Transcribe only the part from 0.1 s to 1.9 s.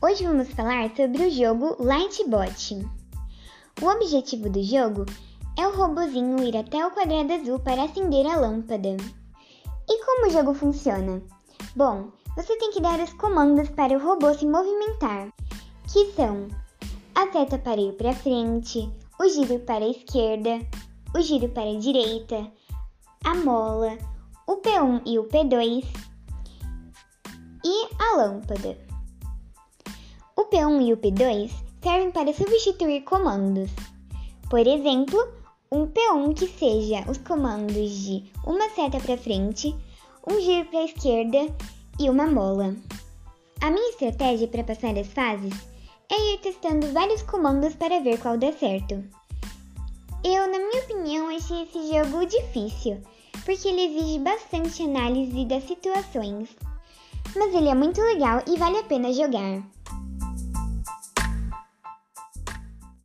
vamos falar sobre o jogo